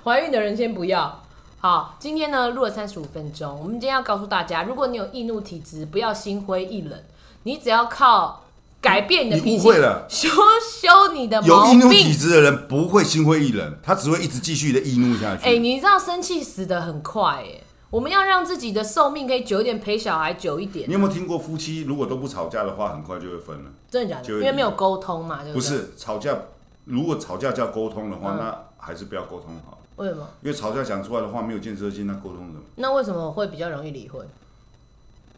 [0.04, 1.24] 怀孕的人先不要。
[1.60, 7.00] 好，今天呢录了三十五分钟，我们今天要告诉大家，如果你有易怒体质，不要心灰意冷，
[7.44, 8.44] 你只要靠。
[8.80, 9.64] 改变你的脾气，
[10.08, 15.44] 修修你的有易怒体质的人不会心灰意冷，他只会一直继续的易怒下去。
[15.44, 20.88] 哎，你知道生气死的很快哎，我们要让自己的寿命可以久一点，陪小孩久一点。
[20.88, 23.72] 你有没有听过夫妻如果都不吵架的话，很快就会分了？
[23.90, 24.34] 真的假的？
[24.34, 26.38] 因为没有沟通嘛，对不是吵架，
[26.86, 29.80] 如果吵架叫沟通的话，那还是不要沟通好。
[29.96, 30.28] 为什么？
[30.44, 32.62] 因为吵架讲出来的话没有建设性，那沟通什么？
[32.76, 34.26] 那为什么会比较容易离婚？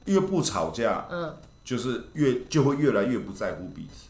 [0.06, 1.34] 因为不吵架，嗯。
[1.70, 4.08] 就是越就会越来越不在乎彼此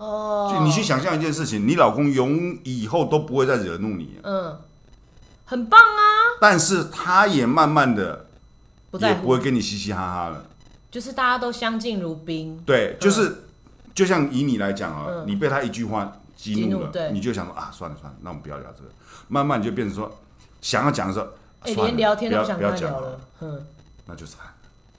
[0.00, 0.48] 哦。
[0.54, 4.20] 就你去想象一件事情，你老公永以后都不会再惹怒你。
[4.22, 4.56] 嗯，
[5.44, 6.38] 很棒啊。
[6.40, 8.26] 但是他也慢慢的
[8.92, 10.46] 不在也不会跟你嘻嘻哈哈了。
[10.88, 12.62] 就是大家都相敬如宾。
[12.64, 13.42] 对，就是
[13.92, 18.90] 就像以你来讲啊，你被他一句话激怒了，你就想说啊，算了算了，那我们不要聊这个。
[19.26, 20.08] 慢慢就变成说，
[20.60, 21.26] 想要讲的时候，
[21.62, 23.20] 哎，连聊天都不想跟他聊了。
[23.40, 23.66] 嗯，
[24.06, 24.38] 那就惨。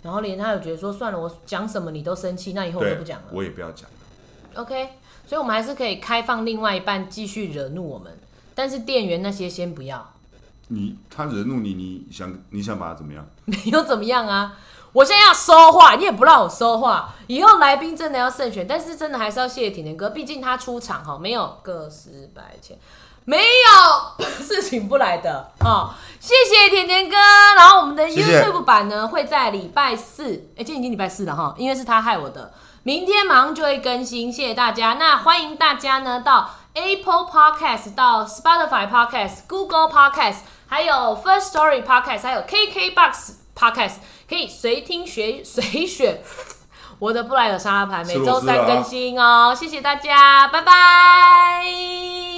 [0.02, 3.28] 然后连他有觉得说算了，我讲什么你都生气，那以后我就不讲了。
[3.32, 4.90] 我也不要讲了 OK，
[5.26, 8.12] 所以我们还是可以开放另外一半继续惹怒我们，
[8.56, 10.14] 但是店员那些先不要。
[10.68, 13.26] 你他惹怒你，你想你想把他怎么样？
[13.46, 14.58] 没有怎么样啊！
[14.94, 17.14] 我现在要说话，你也不让我说话。
[17.28, 22.78] 以后来宾真的要慎选，但是真的还是要谢谢甜甜哥，毕竟他出场哈，没有个十百千。
[23.26, 27.16] 没有事情不来的哦，谢谢甜甜哥。
[27.56, 32.52] 然后我们的 YouTube 版呢会在礼拜四，哎，今天已经礼拜四了哈，因为是他害我的，
[32.84, 34.32] 明天马上就会更新。
[34.32, 40.94] 谢谢大家，那欢迎大家呢到 Apple Podcast、到 Spotify Podcast、Google Podcast，还有
[41.24, 43.94] First Story Podcast，还有 KKBox Podcast，
[44.28, 46.22] 可以随听随随选
[46.98, 49.54] 我的布莱尔沙拉牌，每周三更新哦。
[49.56, 52.32] 谢谢大家，拜拜。